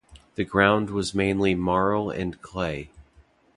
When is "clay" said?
2.41-2.89